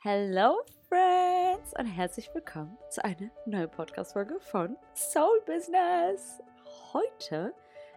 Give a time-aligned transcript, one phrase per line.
[0.00, 6.38] Hello Friends und herzlich willkommen zu einer neuen Podcast-Folge von Soul Business.
[6.92, 7.52] Heute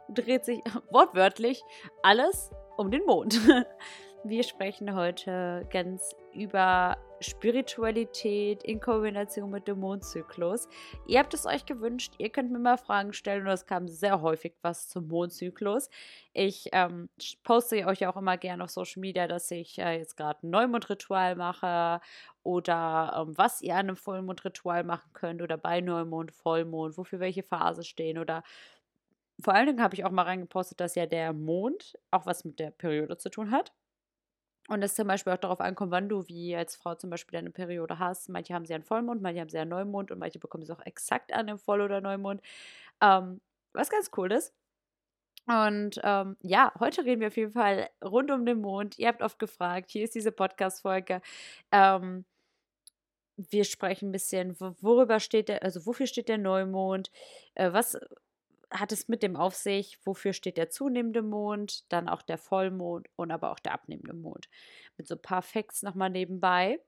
[0.10, 1.62] dreht sich wortwörtlich
[2.02, 3.40] alles um den Mond.
[4.24, 10.68] Wir sprechen heute ganz über Spiritualität in Kombination mit dem Mondzyklus.
[11.08, 14.22] Ihr habt es euch gewünscht, ihr könnt mir mal Fragen stellen und es kam sehr
[14.22, 15.90] häufig was zum Mondzyklus.
[16.34, 17.10] Ich ähm,
[17.44, 21.36] poste euch auch immer gerne auf Social Media, dass ich äh, jetzt gerade ein Neumondritual
[21.36, 22.02] mache
[22.44, 27.44] oder ähm, was ihr an einem Vollmondritual machen könnt oder bei Neumond, Vollmond, wofür welche
[27.44, 28.44] Phase stehen oder
[29.44, 32.60] vor allen Dingen habe ich auch mal reingepostet, dass ja der Mond auch was mit
[32.60, 33.74] der Periode zu tun hat.
[34.72, 37.52] Und es zum Beispiel auch darauf ankommt, wann du wie als Frau zum Beispiel deine
[37.52, 38.30] Periode hast.
[38.30, 40.86] Manche haben sie einen Vollmond, manche haben sie einen Neumond und manche bekommen sie auch
[40.86, 42.42] exakt an dem Voll- oder Neumond.
[43.02, 43.42] Ähm,
[43.74, 44.54] was ganz cool ist.
[45.46, 48.98] Und ähm, ja, heute reden wir auf jeden Fall rund um den Mond.
[48.98, 51.22] Ihr habt oft gefragt, hier ist diese Podcast-Folge.
[51.74, 52.24] Ähm,
[53.36, 57.12] wir sprechen ein bisschen, worüber steht der, also wofür steht der Neumond,
[57.56, 58.00] äh, was
[58.72, 63.08] hat es mit dem auf sich, wofür steht der zunehmende Mond, dann auch der Vollmond
[63.16, 64.50] und aber auch der abnehmende Mond.
[64.98, 66.80] Mit so ein paar Facts nochmal nebenbei.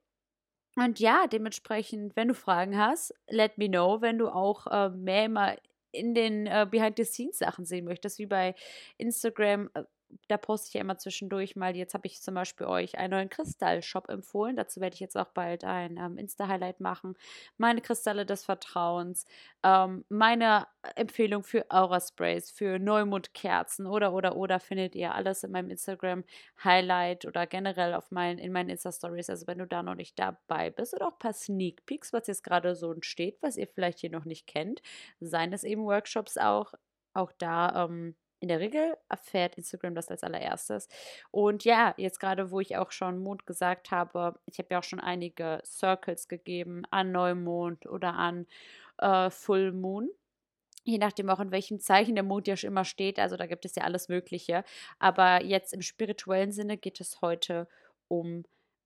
[0.75, 5.25] Und ja, dementsprechend, wenn du Fragen hast, let me know, wenn du auch äh, mehr
[5.25, 5.55] immer
[5.91, 8.55] in den äh, Behind-the-Scenes-Sachen sehen möchtest, wie bei
[8.97, 9.83] Instagram, äh,
[10.27, 11.75] da poste ich ja immer zwischendurch mal.
[11.75, 14.55] Jetzt habe ich zum Beispiel euch einen neuen Kristallshop empfohlen.
[14.55, 17.15] Dazu werde ich jetzt auch bald ein ähm, Insta-Highlight machen.
[17.57, 19.25] Meine Kristalle des Vertrauens,
[19.63, 25.69] ähm, meine Empfehlung für Aura-Sprays, für Neumondkerzen oder, oder, oder findet ihr alles in meinem
[25.69, 29.29] Instagram-Highlight oder generell auf meinen, in meinen Insta-Stories.
[29.29, 32.27] Also, wenn du da noch nicht dabei bist oder auch ein paar Sneak Peeks, was
[32.27, 34.81] jetzt gerade so entsteht, was ihr vielleicht hier noch nicht kennt,
[35.19, 36.73] seien es eben Workshops auch.
[37.13, 40.89] Auch da ähm, in der Regel erfährt Instagram das als allererstes.
[41.31, 44.83] Und ja, jetzt gerade, wo ich auch schon Mond gesagt habe, ich habe ja auch
[44.83, 48.45] schon einige Circles gegeben an Neumond oder an
[48.97, 50.09] äh, Full Moon.
[50.83, 53.17] Je nachdem auch in welchem Zeichen der Mond ja schon immer steht.
[53.17, 54.65] Also da gibt es ja alles Mögliche.
[54.99, 57.69] Aber jetzt im spirituellen Sinne geht es heute
[58.09, 58.43] um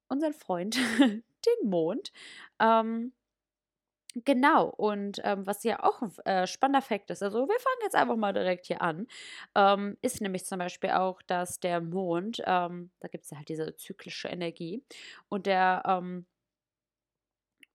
[0.07, 1.23] unseren Freund, den
[1.69, 2.11] Mond.
[2.59, 3.11] Ähm,
[4.25, 7.95] Genau, und ähm, was ja auch ein äh, spannender Fakt ist, also wir fangen jetzt
[7.95, 9.05] einfach mal direkt hier an,
[9.53, 13.50] ähm, ist nämlich zum Beispiel auch, dass der Mond, ähm, da gibt es ja halt
[13.50, 14.83] diese zyklische Energie,
[15.29, 16.25] und der ähm,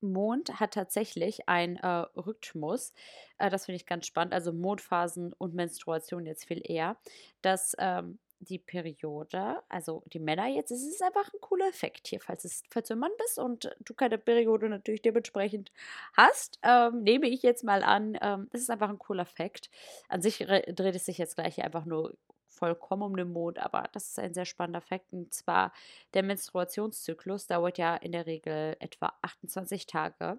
[0.02, 1.86] Mond hat tatsächlich einen äh,
[2.16, 2.92] Rhythmus,
[3.38, 6.96] äh, das finde ich ganz spannend, also Mondphasen und Menstruation jetzt viel eher,
[7.40, 12.20] dass ähm, die Periode, also die Männer jetzt, es ist einfach ein cooler Effekt hier,
[12.20, 15.72] falls, es, falls du ein Mann bist und du keine Periode natürlich dementsprechend
[16.16, 19.70] hast, ähm, nehme ich jetzt mal an, ähm, es ist einfach ein cooler Effekt.
[20.08, 22.16] An sich dreht es sich jetzt gleich hier einfach nur
[22.48, 25.12] vollkommen um den Mond, aber das ist ein sehr spannender Fakt.
[25.12, 25.72] Und zwar
[26.14, 30.38] der Menstruationszyklus dauert ja in der Regel etwa 28 Tage.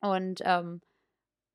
[0.00, 0.80] Und ähm,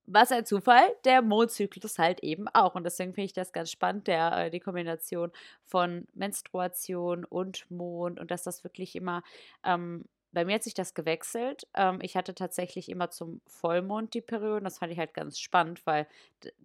[0.05, 2.75] was ein Zufall, der Mondzyklus halt eben auch.
[2.75, 5.31] Und deswegen finde ich das ganz spannend, der, äh, die Kombination
[5.65, 9.23] von Menstruation und Mond und dass das wirklich immer
[9.63, 11.67] ähm, bei mir hat sich das gewechselt.
[11.75, 14.63] Ähm, ich hatte tatsächlich immer zum Vollmond die Periode.
[14.63, 16.07] Das fand ich halt ganz spannend, weil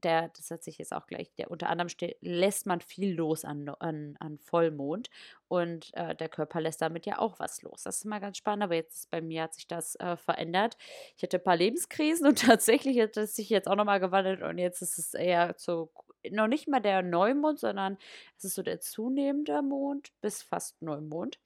[0.02, 3.44] der, das hat sich jetzt auch gleich, der unter anderem steht, lässt man viel los
[3.44, 5.10] an, an, an Vollmond.
[5.48, 7.82] Und äh, der Körper lässt damit ja auch was los.
[7.82, 10.76] Das ist immer ganz spannend, aber jetzt bei mir hat sich das äh, verändert.
[11.16, 14.58] Ich hatte ein paar Lebenskrisen und tatsächlich hat es sich jetzt auch nochmal gewandelt und
[14.58, 15.90] jetzt ist es eher so
[16.30, 17.96] noch nicht mal der Neumond, sondern
[18.36, 21.38] es ist so der zunehmende Mond bis fast Neumond.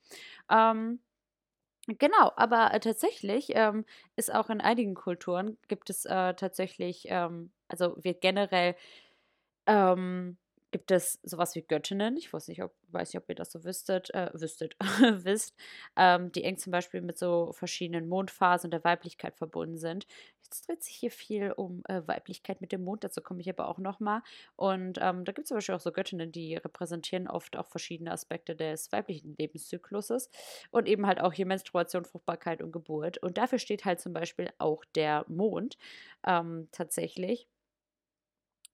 [0.49, 0.99] Ähm,
[1.87, 3.85] Genau, aber äh, tatsächlich ähm,
[4.15, 8.75] ist auch in einigen Kulturen gibt es äh, tatsächlich, ähm, also wird generell
[9.67, 10.37] ähm,
[10.73, 12.17] gibt es sowas wie Göttinnen.
[12.17, 15.55] Ich weiß nicht, ob, weiß nicht, ob ihr das so wüsstet, äh, wüsstet, wisst,
[15.95, 20.07] ähm, die eng zum Beispiel mit so verschiedenen Mondphasen der Weiblichkeit verbunden sind.
[20.43, 23.69] Jetzt dreht sich hier viel um äh, Weiblichkeit mit dem Mond, dazu komme ich aber
[23.69, 24.23] auch nochmal.
[24.55, 28.11] Und ähm, da gibt es zum Beispiel auch so Göttinnen, die repräsentieren oft auch verschiedene
[28.11, 30.29] Aspekte des weiblichen Lebenszykluses
[30.71, 33.19] und eben halt auch hier Menstruation, Fruchtbarkeit und Geburt.
[33.19, 35.77] Und dafür steht halt zum Beispiel auch der Mond
[36.25, 37.47] ähm, tatsächlich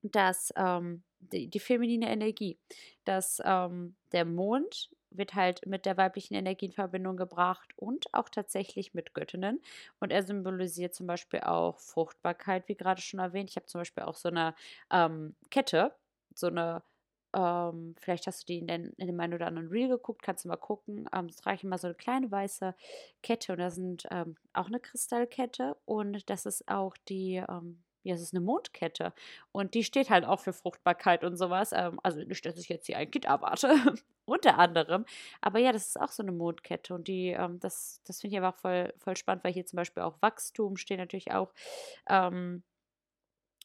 [0.02, 2.58] dass ähm, die, die, feminine Energie,
[3.04, 8.28] dass ähm, der Mond wird halt mit der weiblichen Energie in Verbindung gebracht und auch
[8.28, 9.60] tatsächlich mit Göttinnen.
[9.98, 13.50] Und er symbolisiert zum Beispiel auch Fruchtbarkeit, wie gerade schon erwähnt.
[13.50, 14.54] Ich habe zum Beispiel auch so eine
[14.90, 15.92] ähm, Kette,
[16.34, 16.82] so eine
[17.34, 20.44] ähm, vielleicht hast du die in, den, in dem einen oder anderen Reel geguckt, kannst
[20.44, 21.08] du mal gucken.
[21.14, 22.74] Ähm, es reicht immer so eine kleine weiße
[23.22, 28.14] Kette und da sind ähm, auch eine Kristallkette und das ist auch die ähm, ja,
[28.14, 29.12] es ist eine Mondkette.
[29.52, 31.72] Und die steht halt auch für Fruchtbarkeit und sowas.
[31.72, 33.68] Ähm, also nicht, dass ich jetzt hier ein Kind erwarte,
[34.24, 35.04] unter anderem.
[35.40, 36.94] Aber ja, das ist auch so eine Mondkette.
[36.94, 40.02] Und die, ähm, das, das finde ich auch voll, voll spannend, weil hier zum Beispiel
[40.02, 41.52] auch Wachstum steht natürlich auch.
[42.08, 42.62] Ähm,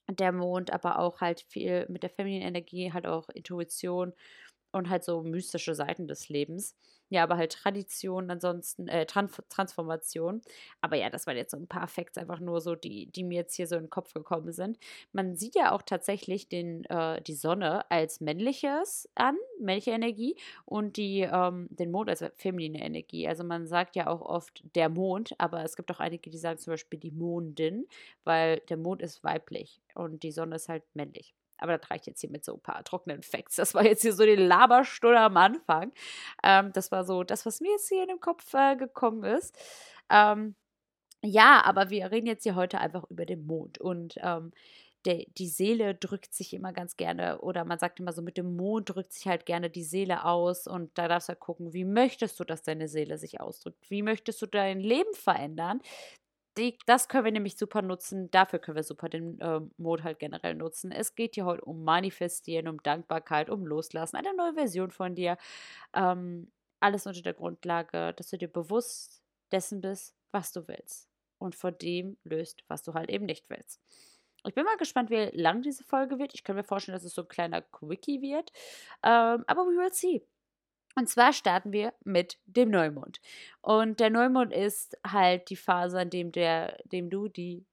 [0.08, 4.14] der Mond, aber auch halt viel mit der femininen Energie, halt auch Intuition
[4.76, 6.76] und halt so mystische Seiten des Lebens.
[7.10, 10.42] Ja, aber halt Tradition, ansonsten äh, Trans Transformation.
[10.82, 13.36] Aber ja, das waren jetzt so ein paar Facts, einfach nur so, die, die mir
[13.36, 14.78] jetzt hier so in den Kopf gekommen sind.
[15.14, 20.36] Man sieht ja auch tatsächlich den, äh, die Sonne als männliches an, männliche Energie,
[20.66, 23.28] und die, ähm, den Mond als feminine Energie.
[23.28, 26.60] Also man sagt ja auch oft der Mond, aber es gibt auch einige, die sagen
[26.60, 27.88] zum Beispiel die Mondin,
[28.24, 31.36] weil der Mond ist weiblich und die Sonne ist halt männlich.
[31.58, 33.56] Aber das reicht jetzt hier mit so ein paar trockenen Facts.
[33.56, 35.92] Das war jetzt hier so die Laberstunde am Anfang.
[36.44, 39.58] Ähm, das war so das, was mir jetzt hier in den Kopf äh, gekommen ist.
[40.10, 40.56] Ähm,
[41.24, 43.80] ja, aber wir reden jetzt hier heute einfach über den Mond.
[43.80, 44.52] Und ähm,
[45.06, 48.56] der, die Seele drückt sich immer ganz gerne, oder man sagt immer so, mit dem
[48.56, 50.68] Mond drückt sich halt gerne die Seele aus.
[50.68, 53.90] Und da darfst du halt gucken, wie möchtest du, dass deine Seele sich ausdrückt?
[53.90, 55.82] Wie möchtest du dein Leben verändern?
[56.58, 58.32] Die, das können wir nämlich super nutzen.
[58.32, 60.92] Dafür können wir super den äh, Mode halt generell nutzen.
[60.92, 65.38] Es geht hier heute um Manifestieren, um Dankbarkeit, um Loslassen, eine neue Version von dir.
[65.94, 69.22] Ähm, alles unter der Grundlage, dass du dir bewusst
[69.52, 71.10] dessen bist, was du willst.
[71.38, 73.82] Und vor dem löst, was du halt eben nicht willst.
[74.48, 76.34] Ich bin mal gespannt, wie lang diese Folge wird.
[76.36, 78.52] Ich kann mir vorstellen, dass es so ein kleiner Quickie wird.
[79.04, 80.22] Ähm, aber we will see.
[80.96, 83.20] Und zwar starten wir mit dem Neumond.
[83.62, 87.66] Und der Neumond ist halt die Phase, in dem, der, dem du die,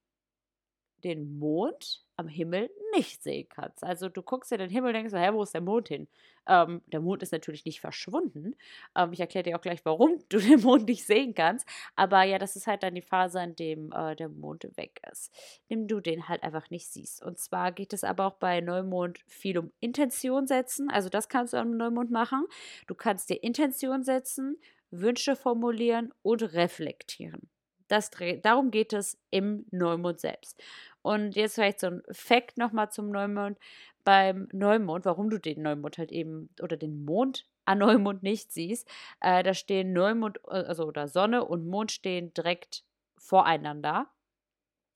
[1.03, 3.83] den Mond am Himmel nicht sehen kannst.
[3.83, 6.07] Also du guckst in den Himmel und denkst, hä, wo ist der Mond hin?
[6.47, 8.55] Ähm, der Mond ist natürlich nicht verschwunden.
[8.95, 11.67] Ähm, ich erkläre dir auch gleich, warum du den Mond nicht sehen kannst.
[11.95, 15.33] Aber ja, das ist halt dann die Phase, in dem äh, der Mond weg ist.
[15.69, 17.23] Dem du den halt einfach nicht siehst.
[17.23, 20.89] Und zwar geht es aber auch bei Neumond viel um Intention setzen.
[20.89, 22.45] Also das kannst du am Neumond machen.
[22.87, 24.57] Du kannst dir Intention setzen,
[24.91, 27.49] Wünsche formulieren und reflektieren.
[27.87, 28.09] Das,
[28.41, 30.61] darum geht es im Neumond selbst.
[31.03, 33.59] Und jetzt vielleicht so ein Fact nochmal zum Neumond.
[34.03, 38.89] Beim Neumond, warum du den Neumond halt eben oder den Mond an Neumond nicht siehst,
[39.21, 42.83] äh, da stehen Neumond, äh, also oder Sonne und Mond stehen direkt
[43.17, 44.07] voreinander.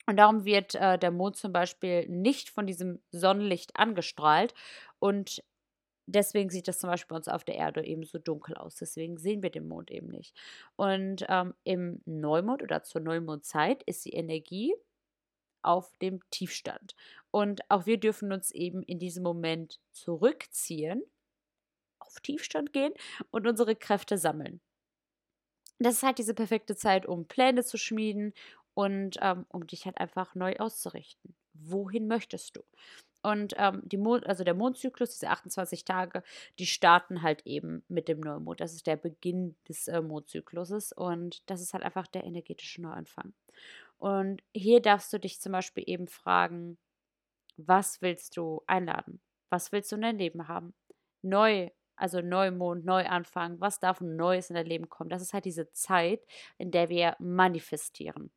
[0.06, 4.54] Und darum wird äh, der Mond zum Beispiel nicht von diesem Sonnenlicht angestrahlt.
[4.98, 5.44] Und
[6.06, 8.76] deswegen sieht das zum Beispiel bei uns auf der Erde eben so dunkel aus.
[8.76, 10.34] Deswegen sehen wir den Mond eben nicht.
[10.76, 14.74] Und ähm, im Neumond oder zur Neumondzeit ist die Energie
[15.68, 16.96] auf dem Tiefstand.
[17.30, 21.02] Und auch wir dürfen uns eben in diesem Moment zurückziehen,
[22.00, 22.94] auf Tiefstand gehen
[23.30, 24.62] und unsere Kräfte sammeln.
[25.78, 28.32] Das ist halt diese perfekte Zeit, um Pläne zu schmieden
[28.74, 31.36] und ähm, um dich halt einfach neu auszurichten.
[31.52, 32.62] Wohin möchtest du?
[33.28, 36.22] Und ähm, die Mond, also der Mondzyklus, diese 28 Tage,
[36.58, 38.60] die starten halt eben mit dem Neumond.
[38.60, 43.34] Das ist der Beginn des äh, Mondzykluses und das ist halt einfach der energetische Neuanfang.
[43.98, 46.78] Und hier darfst du dich zum Beispiel eben fragen,
[47.58, 49.20] was willst du einladen?
[49.50, 50.72] Was willst du in dein Leben haben?
[51.20, 55.10] Neu, also Neumond, Neuanfang, was darf Neues in dein Leben kommen?
[55.10, 56.24] Das ist halt diese Zeit,
[56.56, 58.30] in der wir manifestieren.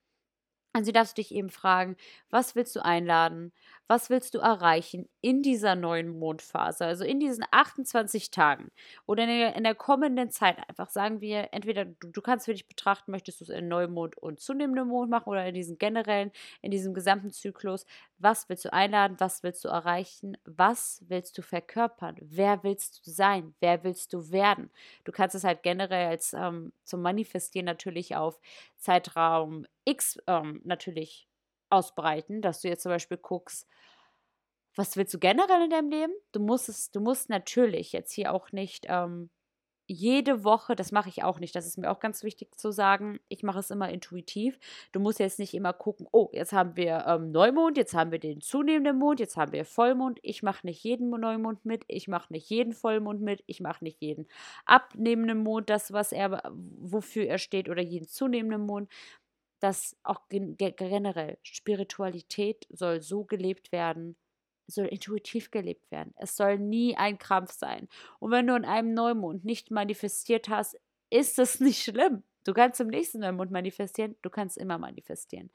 [0.74, 1.98] Also darfst du dich eben fragen,
[2.30, 3.52] was willst du einladen?
[3.88, 6.86] Was willst du erreichen in dieser neuen Mondphase?
[6.86, 8.72] Also in diesen 28 Tagen
[9.06, 12.54] oder in der, in der kommenden Zeit einfach sagen wir, entweder du, du, kannst für
[12.54, 16.32] dich betrachten, möchtest du es in Neumond und zunehmendem Mond machen oder in diesem generellen,
[16.62, 17.86] in diesem gesamten Zyklus.
[18.18, 19.18] Was willst du einladen?
[19.20, 20.38] Was willst du erreichen?
[20.46, 22.16] Was willst du verkörpern?
[22.22, 23.56] Wer willst du sein?
[23.60, 24.72] Wer willst du werden?
[25.04, 28.40] Du kannst es halt generell als ähm, zum Manifestieren natürlich auf
[28.78, 31.28] Zeitraum X ähm, natürlich
[31.72, 33.68] ausbreiten, dass du jetzt zum Beispiel guckst,
[34.76, 36.14] was willst du generell in deinem Leben?
[36.32, 39.30] Du musst es, du musst natürlich jetzt hier auch nicht ähm,
[39.92, 43.20] jede Woche, das mache ich auch nicht, das ist mir auch ganz wichtig zu sagen,
[43.28, 44.58] ich mache es immer intuitiv.
[44.94, 48.20] Du musst jetzt nicht immer gucken, oh, jetzt haben wir ähm, Neumond, jetzt haben wir
[48.20, 50.20] den zunehmenden Mond, jetzt haben wir Vollmond.
[50.22, 54.02] Ich mache nicht jeden Neumond mit, ich mache nicht jeden Vollmond mit, ich mache nicht
[54.02, 54.28] jeden
[54.66, 58.90] abnehmenden Mond, das, was er, wofür er steht, oder jeden zunehmenden Mond.
[59.62, 64.18] Das auch generell, Spiritualität soll so gelebt werden,
[64.66, 66.14] soll intuitiv gelebt werden.
[66.18, 67.88] Es soll nie ein Krampf sein.
[68.20, 70.78] Und wenn du in einem Neumond nicht manifestiert hast,
[71.12, 72.24] ist es nicht schlimm.
[72.44, 74.16] Du kannst im nächsten Neumond manifestieren.
[74.24, 75.52] Du kannst immer manifestieren.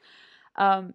[0.57, 0.95] Ähm,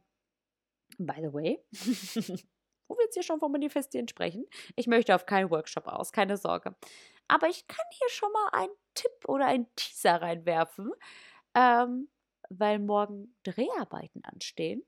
[0.97, 1.59] by the way,
[2.87, 4.45] wo wir jetzt hier schon vom Manifestieren sprechen,
[4.77, 6.75] ich möchte auf keinen Workshop aus, keine Sorge.
[7.27, 10.91] Aber ich kann hier schon mal einen Tipp oder einen Teaser reinwerfen,
[11.55, 12.07] ähm,
[12.59, 14.85] weil morgen Dreharbeiten anstehen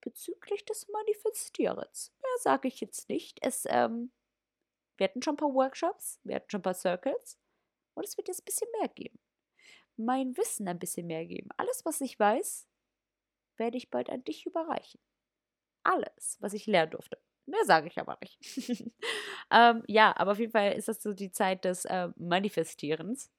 [0.00, 2.12] bezüglich des Manifestierens.
[2.20, 3.38] Mehr sage ich jetzt nicht.
[3.40, 4.12] Es, ähm,
[4.96, 7.38] wir hatten schon ein paar Workshops, wir hatten schon ein paar Circles
[7.94, 9.18] und es wird jetzt ein bisschen mehr geben.
[9.96, 11.50] Mein Wissen ein bisschen mehr geben.
[11.56, 12.68] Alles, was ich weiß,
[13.56, 15.00] werde ich bald an dich überreichen.
[15.84, 17.18] Alles, was ich lernen durfte.
[17.46, 18.38] Mehr sage ich aber nicht.
[19.50, 23.30] ähm, ja, aber auf jeden Fall ist das so die Zeit des äh, Manifestierens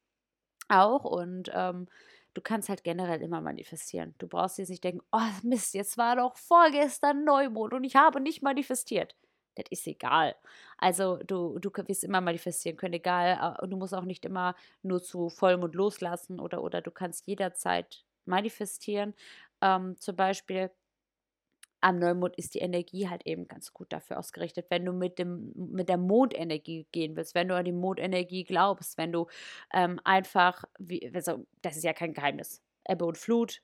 [0.70, 1.88] auch und ähm,
[2.34, 4.16] du kannst halt generell immer manifestieren.
[4.18, 8.20] Du brauchst jetzt nicht denken, oh Mist, jetzt war doch vorgestern Neumond und ich habe
[8.22, 9.16] nicht manifestiert.
[9.56, 10.36] Das ist egal.
[10.78, 13.58] Also du, du wirst immer manifestieren können, egal.
[13.62, 18.04] Und du musst auch nicht immer nur zu Vollmond loslassen oder, oder du kannst jederzeit
[18.26, 19.14] manifestieren.
[19.62, 20.72] Ähm, zum Beispiel
[21.84, 24.68] am Neumond ist die Energie halt eben ganz gut dafür ausgerichtet.
[24.70, 28.98] Wenn du mit, dem, mit der Mondenergie gehen willst, wenn du an die Mondenergie glaubst,
[28.98, 29.28] wenn du
[29.74, 32.62] ähm, einfach, wie, also, das ist ja kein Geheimnis.
[32.88, 33.62] Ebbe und Flut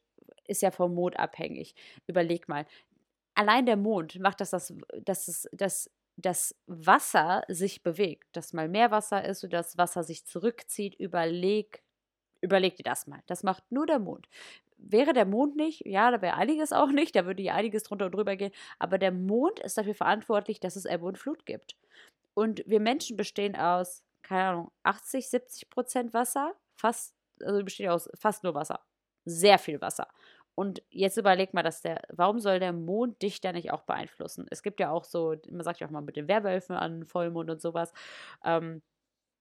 [0.48, 1.76] ist ja vom Mond abhängig.
[2.08, 2.66] Überleg mal.
[3.36, 4.74] Allein der Mond macht das, dass,
[5.06, 10.26] dass, dass das Wasser sich bewegt, dass mal mehr Wasser ist oder das Wasser sich
[10.26, 10.94] zurückzieht.
[10.96, 11.84] Überleg,
[12.42, 13.22] überleg dir das mal.
[13.28, 14.28] Das macht nur der Mond
[14.80, 18.06] wäre der Mond nicht, ja, da wäre einiges auch nicht, da würde ja einiges drunter
[18.06, 21.76] und drüber gehen, aber der Mond ist dafür verantwortlich, dass es Ebbe und Flut gibt.
[22.34, 28.10] Und wir Menschen bestehen aus, keine Ahnung, 80, 70 Prozent Wasser, fast, also bestehen aus
[28.16, 28.80] fast nur Wasser.
[29.26, 30.08] Sehr viel Wasser.
[30.56, 34.46] Und jetzt überleg mal, dass der, warum soll der Mond dich da nicht auch beeinflussen?
[34.50, 37.50] Es gibt ja auch so, man sagt ja auch mal mit den Werwölfen an Vollmond
[37.50, 37.94] und sowas.
[38.44, 38.82] Ähm,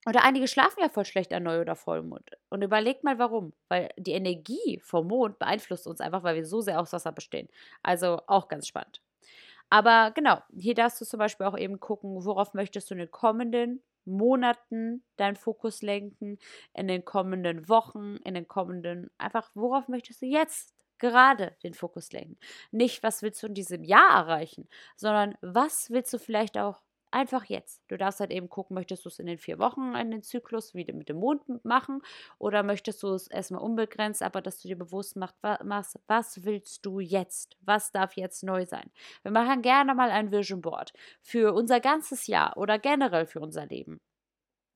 [0.06, 2.30] oder einige schlafen ja voll schlecht an Neu- oder Vollmond.
[2.48, 3.52] Und überlegt mal warum.
[3.68, 7.48] Weil die Energie vom Mond beeinflusst uns einfach, weil wir so sehr aus Wasser bestehen.
[7.82, 9.02] Also auch ganz spannend.
[9.70, 13.10] Aber genau, hier darfst du zum Beispiel auch eben gucken, worauf möchtest du in den
[13.10, 16.38] kommenden Monaten deinen Fokus lenken,
[16.72, 22.12] in den kommenden Wochen, in den kommenden, einfach, worauf möchtest du jetzt gerade den Fokus
[22.12, 22.38] lenken?
[22.70, 27.44] Nicht, was willst du in diesem Jahr erreichen, sondern was willst du vielleicht auch Einfach
[27.46, 27.82] jetzt.
[27.88, 30.74] Du darfst halt eben gucken, möchtest du es in den vier Wochen in den Zyklus
[30.74, 32.02] wieder mit dem Mond machen
[32.38, 36.84] oder möchtest du es erstmal unbegrenzt, aber dass du dir bewusst machst, was, was willst
[36.84, 37.56] du jetzt?
[37.62, 38.90] Was darf jetzt neu sein?
[39.22, 43.64] Wir machen gerne mal ein Vision Board für unser ganzes Jahr oder generell für unser
[43.64, 44.00] Leben.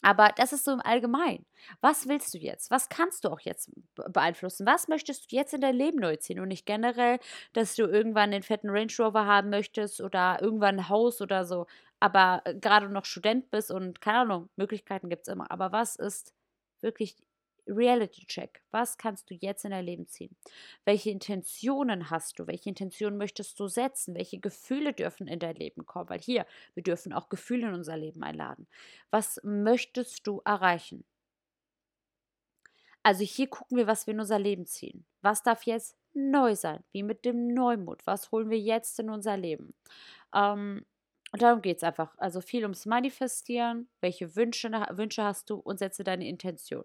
[0.02, 1.47] Aber das ist so im Allgemeinen.
[1.80, 2.71] Was willst du jetzt?
[2.71, 4.66] Was kannst du auch jetzt beeinflussen?
[4.66, 6.40] Was möchtest du jetzt in dein Leben neu ziehen?
[6.40, 7.18] Und nicht generell,
[7.52, 11.66] dass du irgendwann den fetten Range Rover haben möchtest oder irgendwann ein Haus oder so
[12.02, 15.50] aber äh, gerade noch Student bist und keine Ahnung, Möglichkeiten gibt es immer.
[15.52, 16.35] Aber was ist
[16.80, 17.16] wirklich
[17.66, 18.62] Reality Check?
[18.71, 20.37] Was kannst du jetzt in dein Leben ziehen?
[20.85, 22.47] Welche Intentionen hast du?
[22.47, 24.14] Welche Intentionen möchtest du setzen?
[24.14, 26.09] Welche Gefühle dürfen in dein Leben kommen?
[26.09, 28.66] Weil hier, wir dürfen auch Gefühle in unser Leben einladen.
[29.11, 31.04] Was möchtest du erreichen?
[33.02, 35.04] Also hier gucken wir, was wir in unser Leben ziehen.
[35.23, 36.85] Was darf jetzt neu sein?
[36.92, 38.07] Wie mit dem Neumut?
[38.07, 39.75] Was holen wir jetzt in unser Leben?
[40.35, 40.85] Ähm,
[41.33, 42.15] und darum geht es einfach.
[42.19, 43.89] Also viel ums Manifestieren.
[44.01, 46.85] Welche Wünsche, Wünsche hast du und setze deine Intention.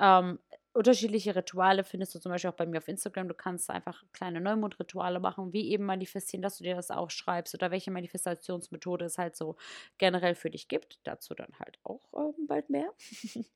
[0.00, 0.40] Ähm,
[0.72, 3.28] unterschiedliche Rituale findest du zum Beispiel auch bei mir auf Instagram.
[3.28, 7.70] Du kannst einfach kleine Neumondrituale machen, wie eben manifestieren, dass du dir das aufschreibst oder
[7.70, 9.56] welche Manifestationsmethode es halt so
[9.98, 10.98] generell für dich gibt.
[11.04, 12.92] Dazu dann halt auch ähm, bald mehr.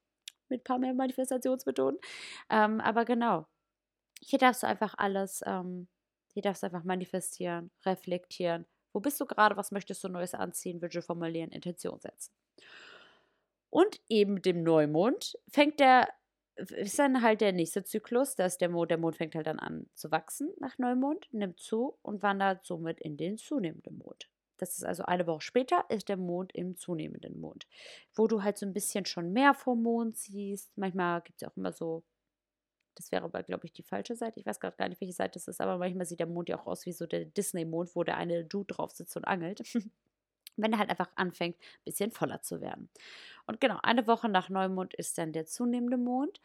[0.48, 1.98] Mit ein paar mehr Manifestationsmethoden.
[2.50, 3.46] Ähm, aber genau.
[4.20, 5.88] Hier darfst du einfach alles, ähm,
[6.32, 9.56] hier darfst du einfach manifestieren, reflektieren, wo bist du gerade?
[9.56, 10.80] Was möchtest du Neues anziehen?
[10.82, 12.32] Wünsche formulieren, Intention setzen.
[13.70, 16.08] Und eben dem Neumond fängt der,
[16.56, 19.88] ist dann halt der nächste Zyklus, dass der Mond, der Mond fängt halt dann an
[19.94, 24.28] zu wachsen nach Neumond, nimmt zu und wandert somit in den zunehmenden Mond.
[24.56, 27.66] Das ist also eine Woche später, ist der Mond im zunehmenden Mond,
[28.14, 30.76] wo du halt so ein bisschen schon mehr vom Mond siehst.
[30.76, 32.04] Manchmal gibt es ja auch immer so
[33.00, 34.38] das wäre aber, glaube ich, die falsche Seite.
[34.38, 36.60] Ich weiß gerade gar nicht, welche Seite das ist, aber manchmal sieht der Mond ja
[36.60, 39.62] auch aus wie so der Disney-Mond, wo der eine Dude drauf sitzt und angelt.
[40.56, 42.90] Wenn er halt einfach anfängt, ein bisschen voller zu werden.
[43.46, 46.42] Und genau, eine Woche nach Neumond ist dann der zunehmende Mond.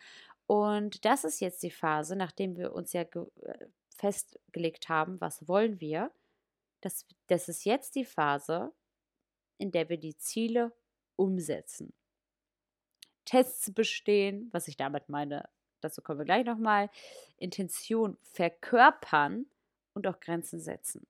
[0.48, 3.66] Und das ist jetzt die Phase, nachdem wir uns ja äh,
[3.98, 6.12] festgelegt haben, was wollen wir.
[6.80, 8.72] Das, das ist jetzt die Phase,
[9.58, 10.72] in der wir die Ziele
[11.18, 11.94] umsetzen.
[13.26, 15.50] Tests bestehen, was ich damit meine,
[15.86, 16.90] dazu kommen wir gleich nochmal,
[17.38, 19.46] Intention verkörpern
[19.94, 21.08] und auch Grenzen setzen.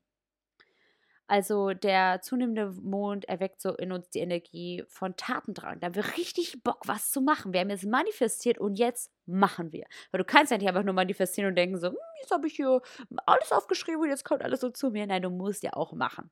[1.27, 5.79] Also der zunehmende Mond erweckt so in uns die Energie von Tatendrang.
[5.79, 7.51] Da haben wir richtig Bock, was zu machen.
[7.51, 9.85] Wir haben jetzt manifestiert und jetzt machen wir.
[10.11, 12.55] Weil du kannst ja nicht einfach nur manifestieren und denken so, hm, jetzt habe ich
[12.55, 12.79] hier
[13.25, 15.07] alles aufgeschrieben und jetzt kommt alles so zu mir.
[15.07, 16.29] Nein, du musst ja auch machen.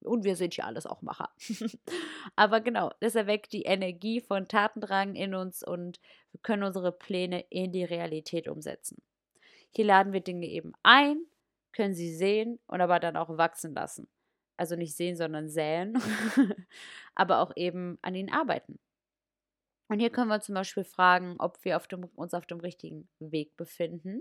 [0.00, 1.30] Und wir sind ja alles auch Macher.
[2.36, 5.98] Aber genau, das erweckt die Energie von Tatendrang in uns und
[6.36, 9.00] wir können unsere Pläne in die Realität umsetzen.
[9.70, 11.24] Hier laden wir Dinge eben ein,
[11.72, 14.06] können sie sehen und aber dann auch wachsen lassen.
[14.58, 15.94] Also nicht sehen, sondern säen,
[17.14, 18.78] aber auch eben an ihnen arbeiten.
[19.88, 23.08] Und hier können wir zum Beispiel fragen, ob wir auf dem, uns auf dem richtigen
[23.18, 24.20] Weg befinden.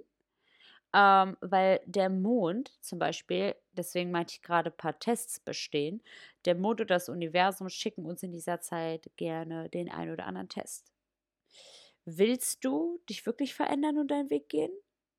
[0.94, 6.02] Ähm, weil der Mond zum Beispiel, deswegen meinte ich gerade, ein paar Tests bestehen.
[6.46, 10.48] Der Mond und das Universum schicken uns in dieser Zeit gerne den einen oder anderen
[10.48, 10.95] Test.
[12.08, 14.72] Willst du dich wirklich verändern und deinen Weg gehen?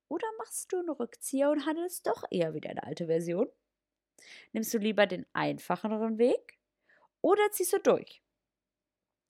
[0.08, 3.48] Oder machst du einen Rückzieher und handelst doch eher wie deine alte Version?
[4.52, 6.58] Nimmst du lieber den einfacheren Weg
[7.22, 8.22] oder ziehst du durch?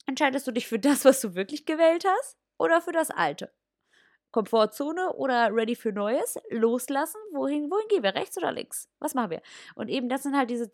[0.05, 3.53] Entscheidest du dich für das, was du wirklich gewählt hast oder für das Alte?
[4.31, 8.89] Komfortzone oder ready für Neues, loslassen, wohin, wohin gehen wir, rechts oder links?
[8.99, 9.41] Was machen wir?
[9.75, 10.69] Und eben das sind halt diese,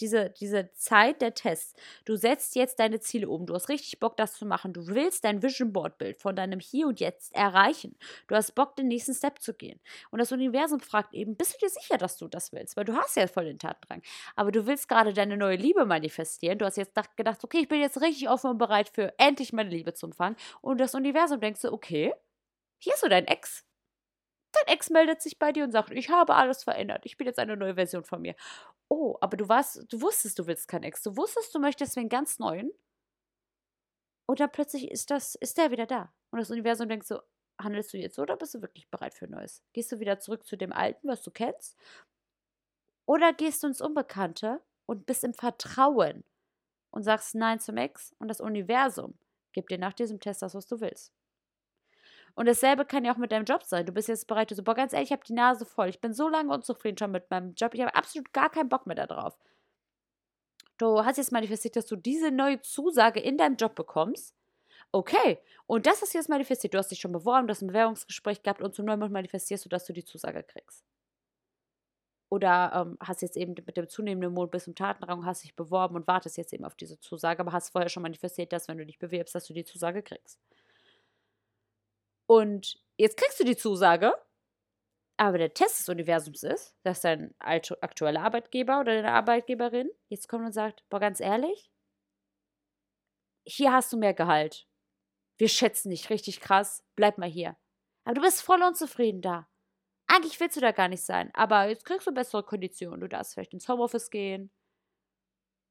[0.00, 1.74] diese, diese Zeit der Tests.
[2.04, 4.72] Du setzt jetzt deine Ziele um, du hast richtig Bock, das zu machen.
[4.72, 7.96] Du willst dein Vision Board Bild von deinem Hier und Jetzt erreichen.
[8.26, 9.80] Du hast Bock, den nächsten Step zu gehen.
[10.10, 12.76] Und das Universum fragt eben, bist du dir sicher, dass du das willst?
[12.76, 14.02] Weil du hast ja voll den Tatendrang.
[14.36, 16.58] Aber du willst gerade deine neue Liebe manifestieren.
[16.58, 19.70] Du hast jetzt gedacht, okay, ich bin jetzt richtig offen und bereit für endlich meine
[19.70, 20.36] Liebe zu empfangen.
[20.62, 22.12] Und das Universum denkt so, okay,
[22.80, 23.64] hier ist so dein Ex.
[24.52, 27.06] Dein Ex meldet sich bei dir und sagt, ich habe alles verändert.
[27.06, 28.34] Ich bin jetzt eine neue Version von mir.
[28.88, 31.02] Oh, aber du warst, du wusstest, du willst keinen Ex.
[31.02, 32.72] Du wusstest, du möchtest einen ganz neuen.
[34.26, 36.12] Und dann plötzlich ist das, ist der wieder da.
[36.30, 37.20] Und das Universum denkt so,
[37.60, 39.62] handelst du jetzt so oder bist du wirklich bereit für Neues?
[39.72, 41.76] Gehst du wieder zurück zu dem Alten, was du kennst?
[43.06, 46.24] Oder gehst du ins Unbekannte und bist im Vertrauen
[46.90, 49.18] und sagst Nein zum Ex und das Universum
[49.52, 51.12] gibt dir nach diesem Test das, was du willst.
[52.34, 53.86] Und dasselbe kann ja auch mit deinem Job sein.
[53.86, 55.88] Du bist jetzt bereit, du so, boah, ganz ehrlich, ich habe die Nase voll.
[55.88, 57.74] Ich bin so lange unzufrieden schon mit meinem Job.
[57.74, 59.36] Ich habe absolut gar keinen Bock mehr darauf.
[60.78, 64.34] Du hast jetzt manifestiert, dass du diese neue Zusage in deinem Job bekommst.
[64.92, 66.74] Okay, und das ist jetzt manifestiert.
[66.74, 69.68] Du hast dich schon beworben, du hast ein Bewerbungsgespräch gehabt und zum Neumond manifestierst du,
[69.68, 70.84] dass du die Zusage kriegst.
[72.30, 75.96] Oder ähm, hast jetzt eben mit dem zunehmenden Mond bis zum Tatenrang, hast dich beworben
[75.96, 78.86] und wartest jetzt eben auf diese Zusage, aber hast vorher schon manifestiert, dass wenn du
[78.86, 80.40] dich bewirbst, dass du die Zusage kriegst.
[82.30, 84.14] Und jetzt kriegst du die Zusage,
[85.16, 90.46] aber der Test des Universums ist, dass dein aktueller Arbeitgeber oder deine Arbeitgeberin jetzt kommt
[90.46, 91.72] und sagt, boah, ganz ehrlich,
[93.44, 94.68] hier hast du mehr Gehalt.
[95.38, 97.56] Wir schätzen dich richtig krass, bleib mal hier.
[98.04, 99.48] Aber du bist voll unzufrieden da.
[100.06, 103.00] Eigentlich willst du da gar nicht sein, aber jetzt kriegst du bessere Konditionen.
[103.00, 104.52] Du darfst vielleicht ins Homeoffice gehen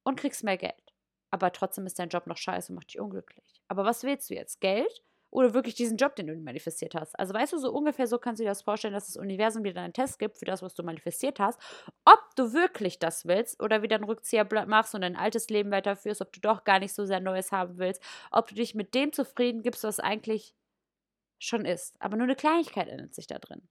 [0.04, 0.94] und kriegst mehr Geld.
[1.32, 3.62] Aber trotzdem ist dein Job noch scheiße und macht dich unglücklich.
[3.70, 4.60] Aber was willst du jetzt?
[4.60, 7.18] Geld oder wirklich diesen Job, den du manifestiert hast.
[7.20, 9.76] Also weißt du, so ungefähr so kannst du dir das vorstellen, dass das Universum dir
[9.76, 11.60] einen Test gibt für das, was du manifestiert hast,
[12.06, 16.22] ob du wirklich das willst oder wieder einen Rückzieher machst und dein altes Leben weiterführst,
[16.22, 19.14] ob du doch gar nicht so sehr Neues haben willst, ob du dich mit dem
[19.14, 20.56] zufrieden gibst, was eigentlich
[21.40, 21.96] schon ist.
[22.00, 23.68] Aber nur eine Kleinigkeit ändert sich da drin.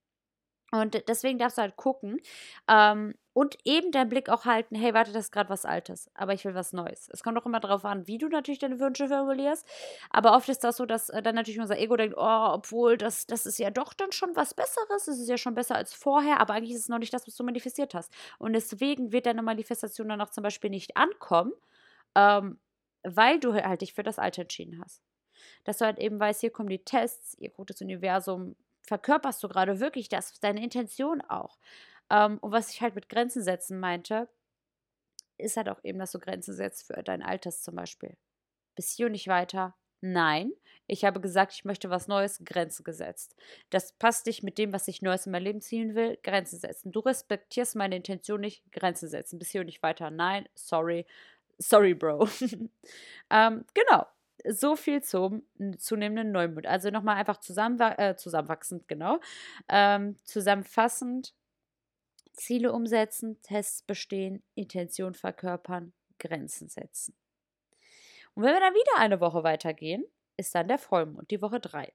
[0.70, 2.20] Und deswegen darfst du halt gucken
[2.68, 6.34] ähm, und eben deinen Blick auch halten, hey, warte, das ist gerade was Altes, aber
[6.34, 7.08] ich will was Neues.
[7.10, 9.66] Es kommt auch immer darauf an, wie du natürlich deine Wünsche formulierst,
[10.10, 13.26] aber oft ist das so, dass äh, dann natürlich unser Ego denkt, oh, obwohl, das,
[13.26, 16.38] das ist ja doch dann schon was Besseres, das ist ja schon besser als vorher,
[16.38, 18.12] aber eigentlich ist es noch nicht das, was du manifestiert hast.
[18.38, 21.52] Und deswegen wird deine Manifestation dann auch zum Beispiel nicht ankommen,
[22.14, 22.58] ähm,
[23.04, 25.02] weil du halt dich für das Alte entschieden hast.
[25.64, 28.56] Dass du halt eben weißt, hier kommen die Tests, ihr gutes Universum
[28.88, 31.58] verkörperst du gerade wirklich das, deine Intention auch.
[32.10, 34.28] Ähm, und was ich halt mit Grenzen setzen meinte,
[35.36, 38.16] ist halt auch eben, dass du Grenzen setzt für dein Alters zum Beispiel.
[38.74, 39.76] Bis hier und nicht weiter.
[40.00, 40.52] Nein,
[40.86, 43.34] ich habe gesagt, ich möchte was Neues, Grenzen gesetzt.
[43.70, 46.92] Das passt nicht mit dem, was ich Neues in mein Leben ziehen will, Grenzen setzen.
[46.92, 49.38] Du respektierst meine Intention nicht, Grenzen setzen.
[49.38, 50.10] Bis hier und nicht weiter.
[50.10, 51.04] Nein, sorry.
[51.58, 52.28] Sorry, Bro.
[53.30, 54.06] ähm, genau
[54.46, 55.42] so viel zum
[55.78, 56.66] zunehmenden Neumond.
[56.66, 59.20] Also nochmal einfach zusammen, äh, zusammenwachsend, genau.
[59.68, 61.34] Ähm, zusammenfassend,
[62.32, 67.14] Ziele umsetzen, Tests bestehen, Intention verkörpern, Grenzen setzen.
[68.34, 70.04] Und wenn wir dann wieder eine Woche weitergehen,
[70.36, 71.92] ist dann der Vollmond, die Woche 3.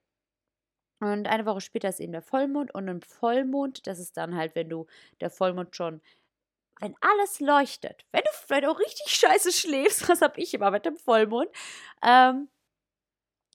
[1.00, 4.56] Und eine Woche später ist eben der Vollmond und im Vollmond, das ist dann halt,
[4.56, 4.88] wenn du
[5.22, 6.02] der Vollmond schon
[6.84, 10.86] wenn alles leuchtet, wenn du, wenn du richtig scheiße schläfst, was habe ich immer mit
[10.86, 11.50] dem Vollmond,
[12.04, 12.50] ähm,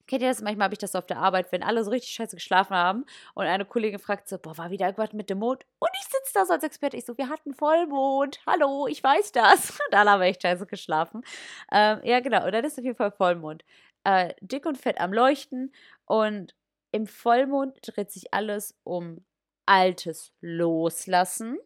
[0.09, 0.41] Kennt ihr das?
[0.41, 3.45] Manchmal habe ich das auf der Arbeit, wenn alle so richtig scheiße geschlafen haben und
[3.45, 5.67] eine Kollegin fragt so, boah, war wieder irgendwas mit dem Mond?
[5.79, 6.97] Und ich sitze da so als Experte.
[6.97, 8.41] Ich so, wir hatten Vollmond.
[8.47, 9.79] Hallo, ich weiß das.
[9.91, 11.23] da haben wir echt scheiße geschlafen.
[11.71, 12.47] Ähm, ja, genau.
[12.47, 13.65] Und dann ist auf jeden Fall Vollmond.
[14.05, 15.75] Äh, dick und fett am Leuchten.
[16.07, 16.55] Und
[16.91, 19.27] im Vollmond dreht sich alles um
[19.67, 21.59] Altes loslassen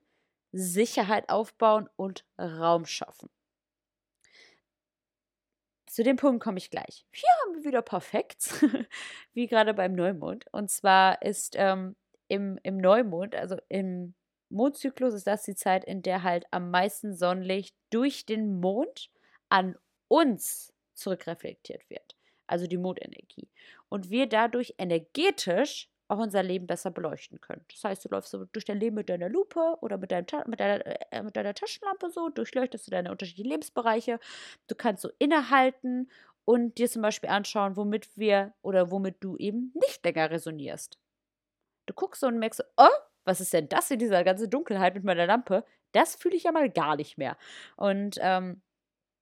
[0.53, 3.31] Sicherheit aufbauen und Raum schaffen.
[5.87, 7.05] Zu dem Punkt komme ich gleich.
[7.11, 8.51] Hier haben wir wieder perfekt,
[9.35, 10.47] wie gerade beim Neumond.
[10.53, 11.97] Und zwar ist ähm,
[12.29, 14.15] im, im Neumond, also im
[14.49, 19.11] Mondzyklus ist das die Zeit, in der halt am meisten Sonnenlicht durch den Mond
[19.49, 19.77] an
[20.09, 22.17] uns zurückreflektiert wird.
[22.47, 23.49] Also die Mondenergie.
[23.89, 27.65] Und wir dadurch energetisch auch unser Leben besser beleuchten können.
[27.71, 30.61] Das heißt, du läufst so durch dein Leben mit deiner Lupe oder mit, deinem mit,
[30.61, 34.21] deiner, äh, mit deiner Taschenlampe so, durchleuchtest du deine unterschiedlichen Lebensbereiche.
[34.69, 36.11] Du kannst so innehalten
[36.45, 40.99] und dir zum Beispiel anschauen, womit wir oder womit du eben nicht länger resonierst.
[41.87, 44.95] Du guckst so und merkst so, oh, was ist denn das in dieser ganzen Dunkelheit
[44.95, 45.65] mit meiner Lampe?
[45.93, 47.39] Das fühle ich ja mal gar nicht mehr.
[47.77, 48.61] Und ähm,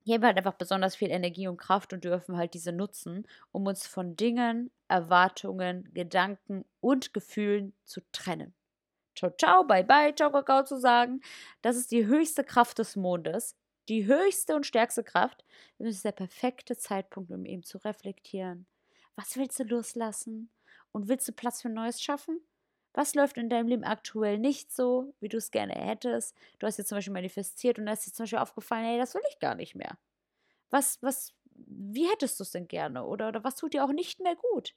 [0.03, 3.27] hier haben wir halt einfach besonders viel Energie und Kraft und dürfen halt diese nutzen,
[3.53, 8.55] um uns von Dingen, Erwartungen, Gedanken und Gefühlen zu trennen.
[9.17, 11.21] Ciao, ciao, bye, bye, ciao, Kakao zu sagen.
[11.63, 13.57] Das ist die höchste Kraft des Mondes,
[13.89, 15.45] die höchste und stärkste Kraft.
[15.79, 18.67] Das ist der perfekte Zeitpunkt, um eben zu reflektieren.
[19.17, 20.51] Was willst du loslassen?
[20.93, 22.41] Und willst du Platz für Neues schaffen?
[22.95, 26.37] Was läuft in deinem Leben aktuell nicht so, wie du es gerne hättest?
[26.59, 29.15] Du hast jetzt zum Beispiel manifestiert und da ist dir zum Beispiel aufgefallen, hey, das
[29.15, 29.99] will ich gar nicht mehr.
[30.71, 33.05] Was, was, wie hättest du es denn gerne?
[33.07, 34.75] Oder, oder was tut dir auch nicht mehr gut?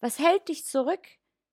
[0.00, 1.06] Was hält dich zurück,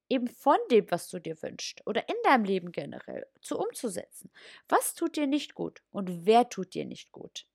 [0.09, 4.31] eben von dem, was du dir wünschst oder in deinem Leben generell zu umzusetzen?
[4.69, 7.47] Was tut dir nicht gut und wer tut dir nicht gut?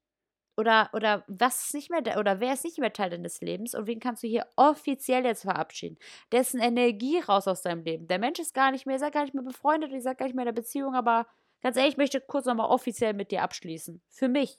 [0.60, 3.86] Oder, oder was ist nicht mehr oder wer ist nicht mehr Teil deines Lebens und
[3.86, 5.96] wen kannst du hier offiziell jetzt verabschieden?
[6.32, 8.06] Dessen Energie raus aus deinem Leben.
[8.08, 10.26] Der Mensch ist gar nicht mehr, ihr seid gar nicht mehr befreundet, ihr seid gar
[10.26, 11.26] nicht mehr in der Beziehung, aber
[11.62, 14.02] ganz ehrlich, ich möchte kurz nochmal offiziell mit dir abschließen.
[14.10, 14.58] Für mich.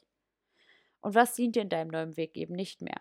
[1.02, 3.00] Und was dient dir in deinem neuen Weg eben nicht mehr?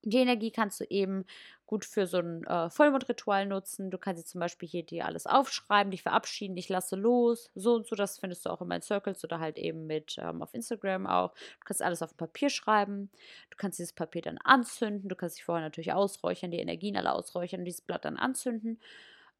[0.00, 1.26] Die Energie kannst du eben
[1.74, 3.90] gut für so ein äh, Vollmondritual nutzen.
[3.90, 7.74] Du kannst sie zum Beispiel hier dir alles aufschreiben, dich verabschieden, ich lasse los, so
[7.74, 7.96] und so.
[7.96, 11.34] Das findest du auch in meinen Circles oder halt eben mit ähm, auf Instagram auch.
[11.34, 13.10] Du kannst alles auf Papier schreiben.
[13.50, 15.08] Du kannst dieses Papier dann anzünden.
[15.08, 18.78] Du kannst dich vorher natürlich ausräuchern, die Energien alle ausräuchern und dieses Blatt dann anzünden.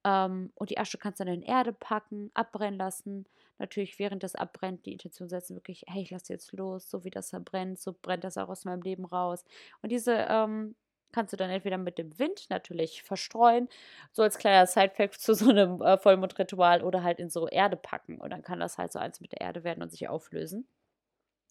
[0.02, 3.26] Ähm, und die Asche kannst du dann in Erde packen, abbrennen lassen.
[3.58, 7.10] Natürlich während das abbrennt, die Intention setzen, wirklich, hey, ich lasse jetzt los, so wie
[7.10, 9.44] das verbrennt, so brennt das auch aus meinem Leben raus.
[9.82, 10.74] Und diese ähm,
[11.14, 13.68] kannst du dann entweder mit dem Wind natürlich verstreuen,
[14.12, 18.20] so als kleiner Sidefact zu so einem äh, Vollmondritual oder halt in so Erde packen.
[18.20, 20.66] Und dann kann das halt so eins mit der Erde werden und sich auflösen.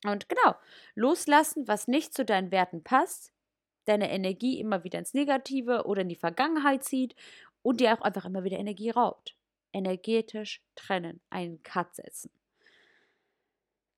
[0.05, 0.55] Und genau,
[0.95, 3.31] loslassen, was nicht zu deinen Werten passt,
[3.85, 7.15] deine Energie immer wieder ins Negative oder in die Vergangenheit zieht
[7.61, 9.37] und dir auch einfach immer wieder Energie raubt.
[9.71, 12.29] Energetisch trennen, einen Cut setzen.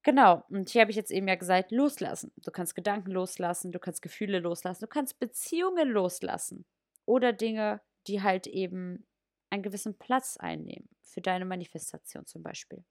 [0.06, 2.32] Genau, und hier habe ich jetzt eben ja gesagt, loslassen.
[2.38, 6.63] Du kannst Gedanken loslassen, du kannst Gefühle loslassen, du kannst Beziehungen loslassen.
[7.06, 9.08] Oder Dinge, die halt eben
[9.50, 12.86] einen gewissen Platz einnehmen, für deine Manifestation zum Beispiel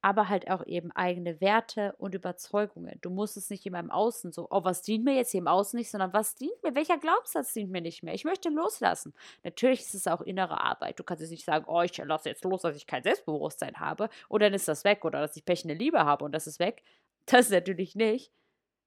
[0.00, 2.98] aber halt auch eben eigene Werte und Überzeugungen.
[3.00, 5.48] Du musst es nicht in meinem Außen so, oh, was dient mir jetzt hier im
[5.48, 8.14] Außen nicht, sondern was dient mir, welcher Glaubenssatz dient mir nicht mehr?
[8.14, 9.12] Ich möchte loslassen.
[9.42, 10.98] Natürlich ist es auch innere Arbeit.
[10.98, 14.08] Du kannst jetzt nicht sagen, oh, ich lasse jetzt los, dass ich kein Selbstbewusstsein habe
[14.28, 16.82] und dann ist das weg oder dass ich pechende Liebe habe und das ist weg.
[17.30, 18.32] Das ist natürlich nicht.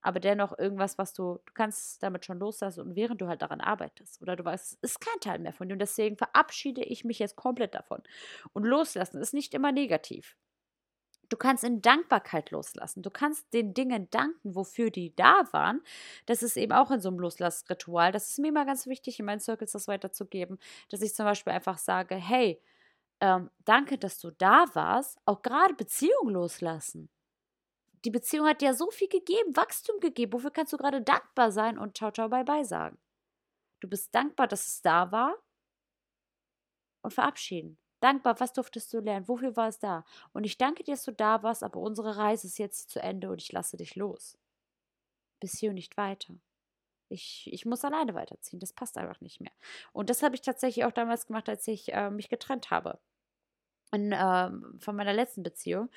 [0.02, 3.62] Aber dennoch irgendwas, was du, du kannst damit schon loslassen und während du halt daran
[3.62, 7.06] arbeitest oder du weißt, es ist kein Teil mehr von dir und deswegen verabschiede ich
[7.06, 8.02] mich jetzt komplett davon.
[8.54, 10.36] Und loslassen ist nicht immer negativ.
[11.32, 13.04] Du kannst in Dankbarkeit loslassen.
[13.04, 15.82] Du kannst den Dingen danken, wofür die da waren.
[16.26, 18.12] Das ist eben auch in so einem Loslassritual.
[18.12, 21.54] Das ist mir immer ganz wichtig, in meinen Circles das weiterzugeben, dass ich zum Beispiel
[21.54, 22.62] einfach sage, hey,
[23.22, 25.20] ähm, danke, dass du da warst.
[25.26, 27.10] Auch gerade Beziehung loslassen.
[28.04, 30.34] Die Beziehung hat dir so viel gegeben, Wachstum gegeben.
[30.34, 32.98] Wofür kannst du gerade dankbar sein und ciao, ciao, bye, bye sagen?
[33.80, 35.36] Du bist dankbar, dass es da war
[37.04, 37.81] und verabschieden.
[38.02, 39.28] Dankbar, was durftest du lernen?
[39.28, 40.04] Wofür war es da?
[40.34, 43.30] Und ich danke dir, dass du da warst, aber unsere Reise ist jetzt zu Ende
[43.30, 44.38] und ich lasse dich los.
[45.40, 46.34] Bis hier und nicht weiter.
[47.10, 48.60] Ich, ich muss alleine weiterziehen.
[48.60, 49.52] Das passt einfach nicht mehr.
[49.94, 53.00] Und das habe ich tatsächlich auch damals gemacht, als ich äh, mich getrennt habe.
[53.92, 55.90] Und, äh, von meiner letzten Beziehung.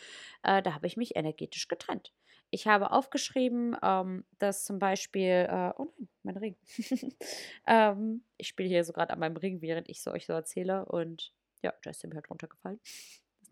[0.42, 2.12] Äh, da habe ich mich energetisch getrennt.
[2.50, 6.56] Ich habe aufgeschrieben, ähm, dass zum Beispiel, äh, oh nein, mein Ring.
[7.66, 10.84] ähm, ich spiele hier so gerade an meinem Ring, während ich es euch so erzähle.
[10.84, 11.32] Und
[11.64, 12.81] ja, da ist mir halt runtergefallen.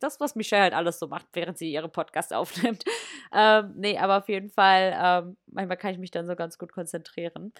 [0.01, 2.85] Das, was Michelle halt alles so macht, während sie ihre Podcast aufnimmt.
[3.33, 6.73] Ähm, nee, aber auf jeden Fall, ähm, manchmal kann ich mich dann so ganz gut
[6.73, 7.53] konzentrieren.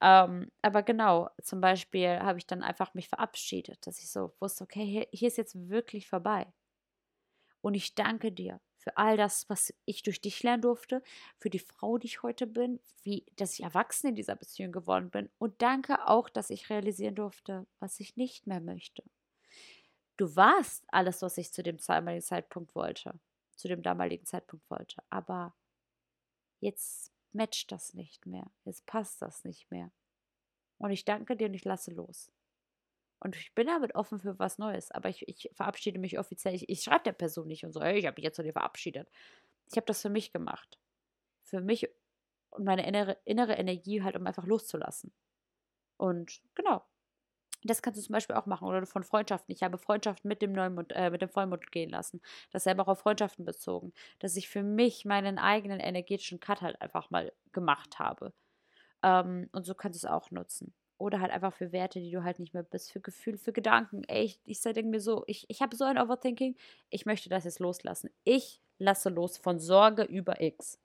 [0.00, 4.64] Ähm, aber genau, zum Beispiel habe ich dann einfach mich verabschiedet, dass ich so wusste,
[4.64, 6.46] okay, hier, hier ist jetzt wirklich vorbei.
[7.60, 11.02] Und ich danke dir für all das, was ich durch dich lernen durfte,
[11.38, 15.10] für die Frau, die ich heute bin, wie, dass ich erwachsen in dieser Beziehung geworden
[15.10, 15.28] bin.
[15.38, 19.02] Und danke auch, dass ich realisieren durfte, was ich nicht mehr möchte
[20.18, 23.18] du warst alles, was ich zu dem damaligen Zeitpunkt wollte,
[23.56, 25.02] zu dem damaligen Zeitpunkt wollte.
[25.08, 25.54] Aber
[26.60, 28.50] jetzt matcht das nicht mehr.
[28.64, 29.90] Jetzt passt das nicht mehr.
[30.78, 32.30] Und ich danke dir und ich lasse los.
[33.20, 34.90] Und ich bin damit offen für was Neues.
[34.90, 36.54] Aber ich, ich verabschiede mich offiziell.
[36.54, 38.52] Ich, ich schreibe der Person nicht und so, hey, ich habe mich jetzt von dir
[38.52, 39.08] verabschiedet.
[39.70, 40.78] Ich habe das für mich gemacht.
[41.42, 41.88] Für mich
[42.50, 45.12] und meine innere, innere Energie halt, um einfach loszulassen.
[45.96, 46.84] Und genau.
[47.64, 48.66] Das kannst du zum Beispiel auch machen.
[48.68, 49.52] Oder von Freundschaften.
[49.54, 52.20] Ich habe Freundschaften mit dem Neumond, äh, mit dem Vollmond gehen lassen.
[52.52, 53.92] Das selber auch auf Freundschaften bezogen.
[54.20, 58.32] Dass ich für mich meinen eigenen energetischen Cut halt einfach mal gemacht habe.
[59.02, 60.74] Ähm, und so kannst du es auch nutzen.
[60.98, 64.02] Oder halt einfach für Werte, die du halt nicht mehr bist, für Gefühle, für Gedanken.
[64.08, 66.56] Ey, ich, ich denke mir so, ich, ich habe so ein Overthinking,
[66.90, 68.10] ich möchte das jetzt loslassen.
[68.24, 70.80] Ich lasse los von Sorge über X.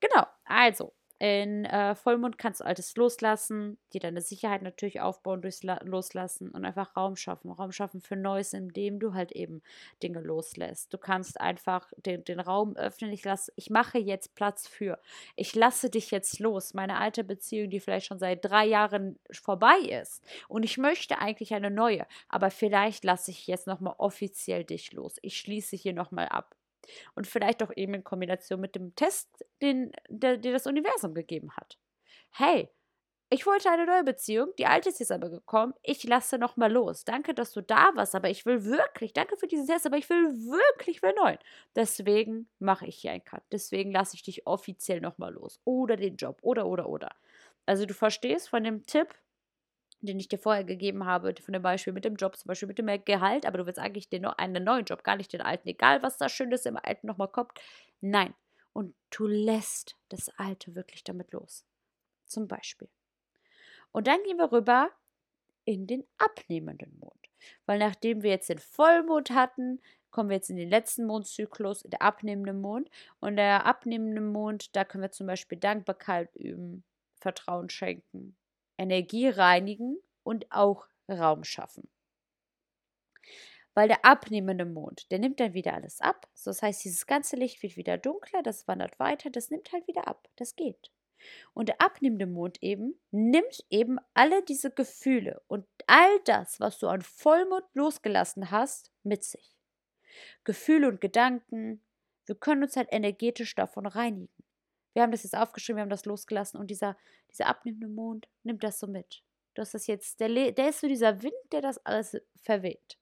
[0.00, 5.62] Genau, also in äh, Vollmond kannst du Altes loslassen, dir deine Sicherheit natürlich aufbauen durchs
[5.62, 7.52] La Loslassen und einfach Raum schaffen.
[7.52, 9.62] Raum schaffen für Neues, indem du halt eben
[10.02, 10.92] Dinge loslässt.
[10.92, 13.12] Du kannst einfach den, den Raum öffnen.
[13.12, 14.98] Ich, lass, ich mache jetzt Platz für.
[15.36, 16.74] Ich lasse dich jetzt los.
[16.74, 20.24] Meine alte Beziehung, die vielleicht schon seit drei Jahren vorbei ist.
[20.48, 22.04] Und ich möchte eigentlich eine neue.
[22.30, 25.18] Aber vielleicht lasse ich jetzt nochmal offiziell dich los.
[25.22, 26.56] Ich schließe hier nochmal ab.
[27.14, 31.78] Und vielleicht auch eben in Kombination mit dem Test, den dir das Universum gegeben hat.
[32.30, 32.68] Hey,
[33.32, 35.72] ich wollte eine neue Beziehung, die alte ist jetzt aber gekommen.
[35.82, 37.04] Ich lasse noch mal los.
[37.06, 40.10] Danke, dass du da warst, aber ich will wirklich, danke für diesen Test, aber ich
[40.10, 41.38] will wirklich für neuen.
[41.74, 43.42] Deswegen mache ich hier einen Cut.
[43.50, 45.62] Deswegen lasse ich dich offiziell noch mal los.
[45.64, 46.40] Oder den Job.
[46.42, 47.16] Oder, oder, oder.
[47.64, 49.08] Also du verstehst von dem Tipp,
[50.02, 52.78] den ich dir vorher gegeben habe, von dem Beispiel mit dem Job, zum Beispiel mit
[52.78, 56.02] dem Gehalt, aber du willst eigentlich den, einen neuen Job, gar nicht den alten, egal
[56.02, 57.52] was da Schönes im alten nochmal kommt.
[58.00, 58.34] Nein.
[58.72, 61.64] Und du lässt das Alte wirklich damit los.
[62.26, 62.88] Zum Beispiel.
[63.92, 64.90] Und dann gehen wir rüber
[65.64, 67.28] in den abnehmenden Mond.
[67.66, 72.02] Weil nachdem wir jetzt den Vollmond hatten, kommen wir jetzt in den letzten Mondzyklus, der
[72.02, 72.90] abnehmende Mond.
[73.20, 76.84] Und der abnehmende Mond, da können wir zum Beispiel Dankbarkeit üben,
[77.16, 78.36] Vertrauen schenken,
[78.82, 81.88] Energie reinigen und auch Raum schaffen.
[83.74, 86.28] Weil der abnehmende Mond, der nimmt dann wieder alles ab.
[86.34, 89.86] So, das heißt, dieses ganze Licht wird wieder dunkler, das wandert weiter, das nimmt halt
[89.86, 90.28] wieder ab.
[90.36, 90.90] Das geht.
[91.54, 96.88] Und der abnehmende Mond eben nimmt eben alle diese Gefühle und all das, was du
[96.88, 99.56] an Vollmond losgelassen hast, mit sich.
[100.44, 101.82] Gefühle und Gedanken,
[102.26, 104.31] wir können uns halt energetisch davon reinigen.
[104.92, 106.96] Wir haben das jetzt aufgeschrieben, wir haben das losgelassen und dieser,
[107.30, 109.22] dieser abnehmende Mond nimmt das so mit.
[109.54, 112.98] Du hast das jetzt, der, der ist so dieser Wind, der das alles verweht.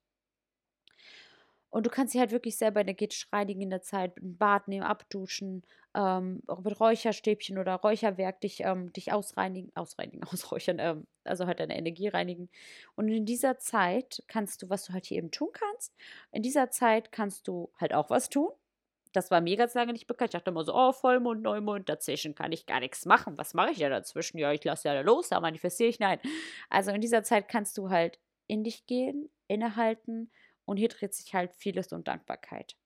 [1.71, 4.85] Und du kannst dich halt wirklich selber energetisch reinigen in der Zeit, ein Bad nehmen,
[4.85, 11.61] abduschen, ähm, mit Räucherstäbchen oder Räucherwerk dich, ähm, dich ausreinigen, ausreinigen, ausräuchern, ähm, also halt
[11.61, 12.49] deine Energie reinigen.
[12.97, 15.95] Und in dieser Zeit kannst du, was du halt hier eben tun kannst,
[16.33, 18.51] in dieser Zeit kannst du halt auch was tun
[19.13, 20.31] das war mir ganz lange nicht bekannt.
[20.31, 23.37] Ich dachte immer so, oh, Vollmond, Neumond, dazwischen kann ich gar nichts machen.
[23.39, 24.39] Was mache ich ja dazwischen?
[24.39, 25.99] Ja, ich lasse ja da los, da manifestiere ich.
[25.99, 26.21] Nein.
[26.69, 30.31] Also in dieser Zeit kannst du halt in dich gehen, innehalten
[30.65, 32.77] und hier dreht sich halt vieles um Dankbarkeit.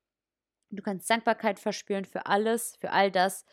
[0.70, 3.44] Du kannst Dankbarkeit verspüren für alles, für all das,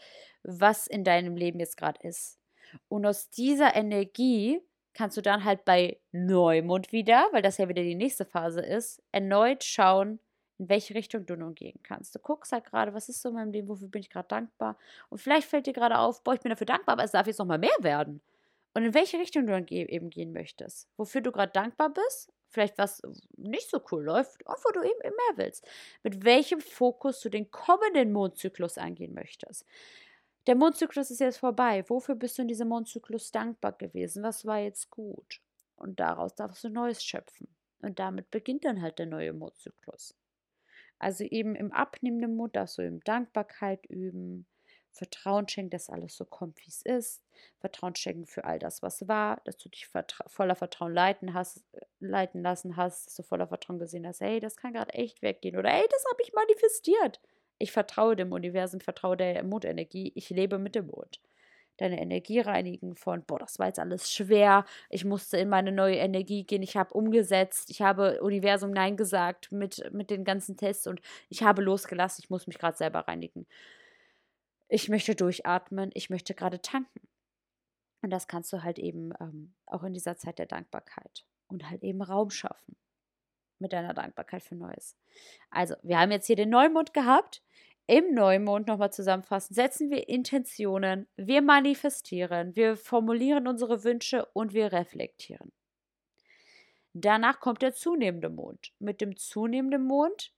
[0.43, 2.39] was in deinem Leben jetzt gerade ist.
[2.87, 4.61] Und aus dieser Energie
[4.93, 9.03] kannst du dann halt bei Neumond wieder, weil das ja wieder die nächste Phase ist,
[9.11, 10.19] erneut schauen,
[10.61, 12.13] in welche Richtung du nun gehen kannst.
[12.13, 14.77] Du guckst halt gerade, was ist so in meinem Leben, wofür bin ich gerade dankbar.
[15.09, 17.39] Und vielleicht fällt dir gerade auf, boah, ich bin dafür dankbar, aber es darf jetzt
[17.39, 18.21] noch mal mehr werden.
[18.75, 20.87] Und in welche Richtung du dann eben gehen möchtest.
[20.97, 23.01] Wofür du gerade dankbar bist, vielleicht was
[23.37, 25.67] nicht so cool läuft und wo du eben mehr willst.
[26.03, 29.65] Mit welchem Fokus du den kommenden Mondzyklus angehen möchtest.
[30.45, 31.83] Der Mondzyklus ist jetzt vorbei.
[31.87, 34.21] Wofür bist du in diesem Mondzyklus dankbar gewesen?
[34.21, 35.41] Was war jetzt gut?
[35.75, 37.47] Und daraus darfst du Neues schöpfen.
[37.81, 40.15] Und damit beginnt dann halt der neue Mondzyklus.
[41.01, 44.45] Also eben im abnehmenden Mut darfst du eben Dankbarkeit üben,
[44.91, 47.23] Vertrauen schenken, dass alles so kommt, wie es ist,
[47.57, 51.65] Vertrauen schenken für all das, was war, dass du dich vertra voller Vertrauen leiten, hast,
[51.99, 55.57] leiten lassen hast, dass du voller Vertrauen gesehen hast, hey, das kann gerade echt weggehen
[55.57, 57.19] oder hey, das habe ich manifestiert.
[57.57, 61.19] Ich vertraue dem Universum, vertraue der Mutenergie, ich lebe mit dem Mut
[61.81, 65.97] deine Energie reinigen von, boah, das war jetzt alles schwer, ich musste in meine neue
[65.97, 70.87] Energie gehen, ich habe umgesetzt, ich habe Universum Nein gesagt mit, mit den ganzen Tests
[70.87, 73.47] und ich habe losgelassen, ich muss mich gerade selber reinigen.
[74.69, 77.01] Ich möchte durchatmen, ich möchte gerade tanken.
[78.01, 81.83] Und das kannst du halt eben ähm, auch in dieser Zeit der Dankbarkeit und halt
[81.83, 82.75] eben Raum schaffen
[83.59, 84.97] mit deiner Dankbarkeit für Neues.
[85.51, 87.43] Also, wir haben jetzt hier den Neumond gehabt
[87.87, 94.71] im Neumond nochmal zusammenfassen, setzen wir Intentionen, wir manifestieren, wir formulieren unsere Wünsche und wir
[94.71, 95.51] reflektieren.
[96.93, 98.73] Danach kommt der zunehmende Mond.
[98.79, 100.33] Mit dem zunehmenden Mond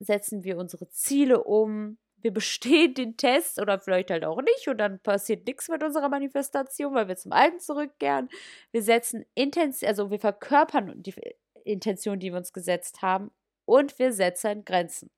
[0.00, 4.78] setzen wir unsere Ziele um, wir bestehen den Test oder vielleicht halt auch nicht und
[4.78, 8.28] dann passiert nichts mit unserer Manifestation, weil wir zum Alten zurückkehren.
[8.72, 11.14] Wir setzen Intention, also wir verkörpern die
[11.64, 13.30] Intention, die wir uns gesetzt haben
[13.64, 15.10] und wir setzen Grenzen.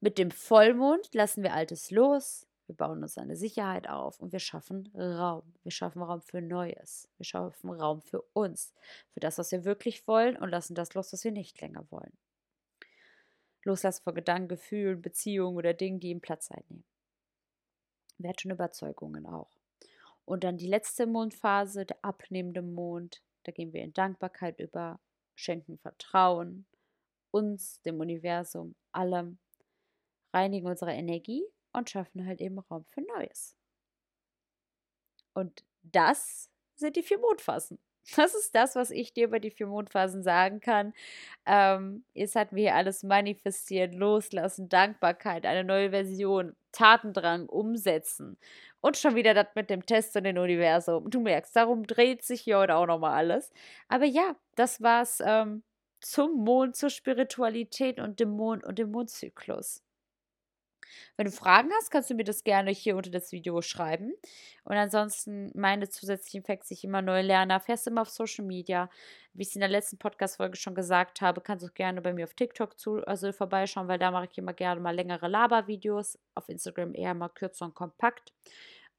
[0.00, 4.38] Mit dem Vollmond lassen wir Altes los, wir bauen uns eine Sicherheit auf und wir
[4.38, 5.42] schaffen Raum.
[5.62, 7.08] Wir schaffen Raum für Neues.
[7.18, 8.72] Wir schaffen Raum für uns,
[9.12, 12.16] für das, was wir wirklich wollen und lassen das los, was wir nicht länger wollen.
[13.64, 16.84] Loslassen von Gedanken, Gefühlen, Beziehungen oder Dingen, die ihm Platz einnehmen.
[18.18, 19.50] Werte und Überzeugungen auch.
[20.24, 23.22] Und dann die letzte Mondphase, der abnehmende Mond.
[23.42, 25.00] Da gehen wir in Dankbarkeit über,
[25.34, 26.66] schenken Vertrauen,
[27.30, 29.38] uns, dem Universum, allem,
[30.34, 33.56] reinigen unsere Energie und schaffen halt eben Raum für Neues.
[35.34, 37.78] Und das sind die vier Mondphasen.
[38.16, 40.92] Das ist das, was ich dir über die vier Mondphasen sagen kann.
[41.46, 48.36] Ähm, jetzt hatten wir hier alles manifestiert, loslassen, Dankbarkeit, eine neue Version, Tatendrang, umsetzen.
[48.82, 51.08] Und schon wieder das mit dem Test und dem Universum.
[51.08, 53.50] Du merkst, darum dreht sich hier heute auch nochmal alles.
[53.88, 55.62] Aber ja, das war's ähm,
[56.00, 59.82] zum Mond, zur Spiritualität und dem Mond und dem Mondzyklus.
[61.16, 64.12] Wenn du Fragen hast, kannst du mir das gerne hier unter das Video schreiben.
[64.64, 68.88] Und ansonsten meine zusätzlichen Facts, ich immer neu lerne, erfährst du immer auf Social Media.
[69.32, 72.12] Wie ich es in der letzten Podcast-Folge schon gesagt habe, kannst du auch gerne bei
[72.12, 76.18] mir auf TikTok zu, also vorbeischauen, weil da mache ich immer gerne mal längere Laber-Videos.
[76.34, 78.32] Auf Instagram eher mal kürzer und kompakt.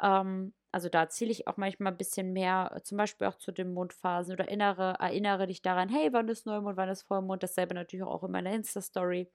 [0.02, 3.74] Ähm, also da erzähle ich auch manchmal ein bisschen mehr, zum Beispiel auch zu den
[3.74, 8.06] Mondphasen oder erinnere, erinnere dich daran, hey, wann ist Neumond, wann ist Vollmond, dasselbe natürlich
[8.06, 9.32] auch in meiner Insta-Story.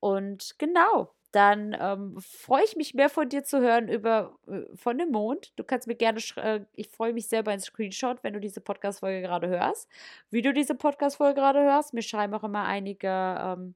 [0.00, 4.98] Und genau, dann ähm, freue ich mich mehr von dir zu hören über äh, von
[4.98, 5.52] dem Mond.
[5.56, 9.22] Du kannst mir gerne, äh, ich freue mich selber ein Screenshot, wenn du diese Podcast-Folge
[9.22, 9.88] gerade hörst.
[10.30, 11.94] Wie du diese Podcast-Folge gerade hörst.
[11.94, 13.74] Mir schreiben auch immer einige, ähm,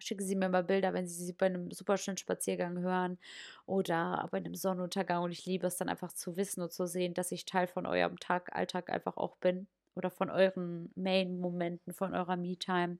[0.00, 3.18] schicken sie mir mal Bilder, wenn sie sie bei einem super schönen Spaziergang hören
[3.66, 5.22] oder bei einem Sonnenuntergang.
[5.22, 7.86] Und ich liebe es dann einfach zu wissen und zu sehen, dass ich Teil von
[7.86, 12.98] eurem Tag, Alltag einfach auch bin oder von euren Main-Momenten, von eurer Me-Time.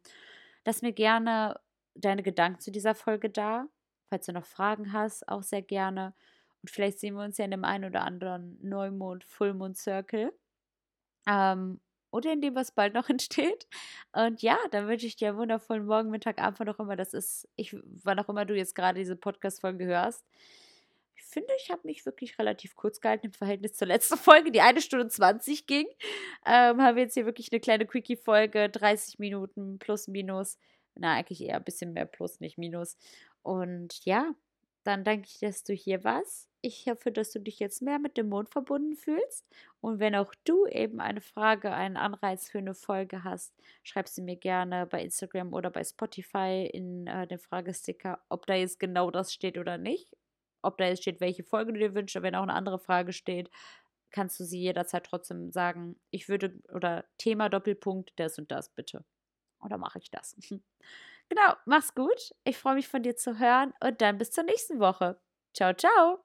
[0.64, 1.58] Lass mir gerne
[1.94, 3.66] deine Gedanken zu dieser Folge da.
[4.08, 6.14] Falls du noch Fragen hast, auch sehr gerne.
[6.62, 10.32] Und vielleicht sehen wir uns ja in dem einen oder anderen Neumond, Fullmond Circle.
[11.26, 11.80] Ähm,
[12.12, 13.66] oder in dem, was bald noch entsteht.
[14.12, 17.14] Und ja, dann wünsche ich dir einen wundervollen Morgen, Mittag, Abend, wann auch immer das
[17.14, 17.48] ist.
[17.56, 17.74] Ich,
[18.04, 20.24] wann auch immer du jetzt gerade diese Podcast-Folge hörst.
[21.16, 24.60] Ich finde, ich habe mich wirklich relativ kurz gehalten im Verhältnis zur letzten Folge, die
[24.60, 25.86] eine Stunde 20 ging.
[26.46, 30.58] Ähm, haben wir jetzt hier wirklich eine kleine Quickie-Folge, 30 Minuten plus minus
[30.94, 32.96] na, eigentlich eher ein bisschen mehr Plus, nicht Minus.
[33.42, 34.34] Und ja,
[34.84, 36.48] dann danke ich, dass du hier warst.
[36.60, 39.46] Ich hoffe, dass du dich jetzt mehr mit dem Mond verbunden fühlst.
[39.80, 44.22] Und wenn auch du eben eine Frage, einen Anreiz für eine Folge hast, schreib sie
[44.22, 49.10] mir gerne bei Instagram oder bei Spotify in äh, den Fragesticker, ob da jetzt genau
[49.10, 50.08] das steht oder nicht.
[50.62, 52.22] Ob da jetzt steht, welche Folge du dir wünschst.
[52.22, 53.50] Wenn auch eine andere Frage steht,
[54.10, 55.96] kannst du sie jederzeit trotzdem sagen.
[56.10, 59.04] Ich würde, oder Thema Doppelpunkt, das und das bitte.
[59.62, 60.36] Oder mache ich das?
[61.28, 62.34] Genau, mach's gut.
[62.44, 65.18] Ich freue mich von dir zu hören und dann bis zur nächsten Woche.
[65.54, 66.24] Ciao, ciao.